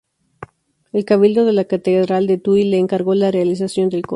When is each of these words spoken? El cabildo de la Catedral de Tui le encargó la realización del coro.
El 0.93 1.05
cabildo 1.05 1.45
de 1.45 1.53
la 1.53 1.65
Catedral 1.65 2.25
de 2.25 2.39
Tui 2.39 2.63
le 2.63 2.77
encargó 2.79 3.13
la 3.13 3.29
realización 3.29 3.89
del 3.89 4.01
coro. 4.01 4.09